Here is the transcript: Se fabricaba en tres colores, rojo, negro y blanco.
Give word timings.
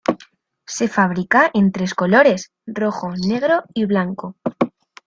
Se 0.65 0.87
fabricaba 0.87 1.51
en 1.53 1.71
tres 1.71 1.93
colores, 1.93 2.49
rojo, 2.65 3.11
negro 3.13 3.65
y 3.75 3.85
blanco. 3.85 4.35